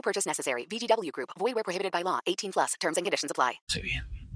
[0.00, 0.66] No purchase necessary.
[0.66, 1.30] VGW Group.
[1.38, 2.20] Void where prohibited by law.
[2.26, 2.74] 18 plus.
[2.80, 3.60] Terms and conditions apply.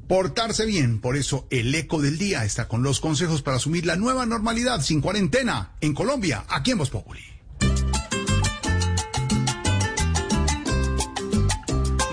[0.06, 3.96] Portarse bien, por eso el eco del día está con los consejos para asumir la
[3.96, 7.22] nueva normalidad sin cuarentena en Colombia, aquí en Voz Populi.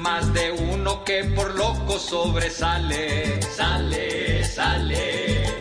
[0.01, 5.59] Más de uno que por loco sobresale, sale, sale.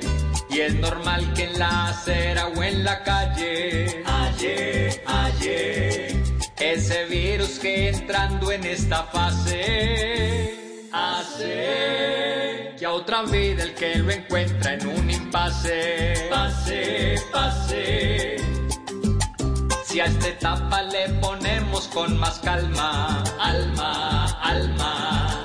[0.49, 6.20] Y es normal que en la acera o en la calle, ayer, ayer,
[6.61, 14.11] ese virus que entrando en esta fase, hace que a otra vida el que lo
[14.11, 18.37] encuentra en un impasse, pase, pase.
[19.87, 25.45] Si a esta etapa le ponemos con más calma, alma, alma,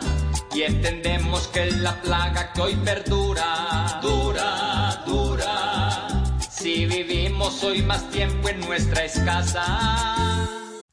[0.54, 6.08] y entendemos que la plaga que hoy perdura, dura, dura.
[6.50, 10.35] Si vivimos hoy más tiempo en nuestra escasa.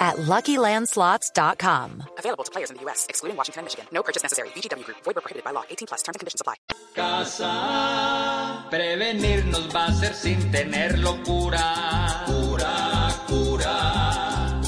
[0.00, 2.02] at LuckyLandSlots.com.
[2.18, 3.86] Available to players in the U.S., excluding Washington and Michigan.
[3.92, 4.50] No purchase necessary.
[4.50, 4.98] VGW Group.
[5.04, 5.64] Void where prohibited by law.
[5.68, 6.02] 18 plus.
[6.02, 6.54] Terms and conditions apply.
[6.94, 14.60] Casa, prevenirnos va a ser sin tener locura, cura, cura.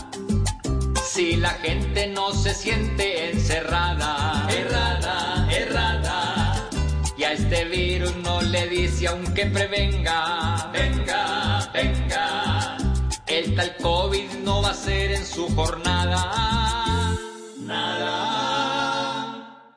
[1.04, 6.68] Si la gente no se siente encerrada, errada, errada,
[7.16, 12.05] y a este virus no le dice aunque prevenga, venga, venga,
[13.38, 17.18] el tal COVID no va a ser en su jornada,
[17.60, 18.96] nada.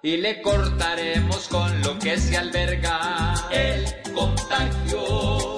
[0.02, 5.58] Y le cortaremos con lo que se alberga el contagio.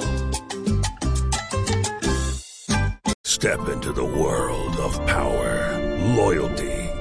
[3.24, 5.78] Step into the world of power,
[6.16, 6.81] loyalty,